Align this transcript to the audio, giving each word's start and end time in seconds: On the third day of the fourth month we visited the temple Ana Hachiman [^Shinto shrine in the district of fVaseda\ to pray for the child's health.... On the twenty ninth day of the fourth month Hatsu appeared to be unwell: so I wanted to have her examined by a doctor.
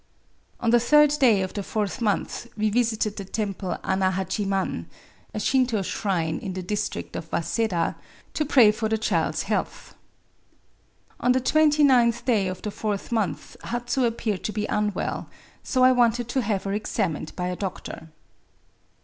On 0.59 0.71
the 0.71 0.79
third 0.79 1.11
day 1.19 1.43
of 1.43 1.53
the 1.53 1.61
fourth 1.61 2.01
month 2.01 2.47
we 2.57 2.71
visited 2.71 3.17
the 3.17 3.23
temple 3.23 3.77
Ana 3.83 4.09
Hachiman 4.09 4.87
[^Shinto 5.35 5.85
shrine 5.85 6.39
in 6.39 6.53
the 6.53 6.63
district 6.63 7.15
of 7.15 7.29
fVaseda\ 7.29 7.93
to 8.33 8.43
pray 8.43 8.71
for 8.71 8.89
the 8.89 8.97
child's 8.97 9.43
health.... 9.43 9.93
On 11.19 11.33
the 11.33 11.39
twenty 11.39 11.83
ninth 11.83 12.25
day 12.25 12.47
of 12.47 12.63
the 12.63 12.71
fourth 12.71 13.11
month 13.11 13.55
Hatsu 13.65 14.03
appeared 14.05 14.43
to 14.45 14.51
be 14.51 14.65
unwell: 14.65 15.29
so 15.61 15.83
I 15.83 15.91
wanted 15.91 16.27
to 16.29 16.41
have 16.41 16.63
her 16.63 16.73
examined 16.73 17.35
by 17.35 17.49
a 17.49 17.55
doctor. 17.55 18.07